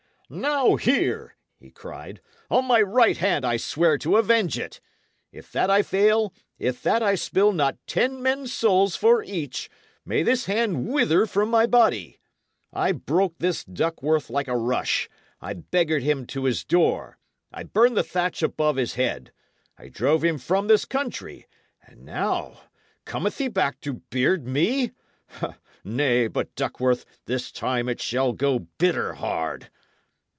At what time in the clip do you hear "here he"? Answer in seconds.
0.77-1.71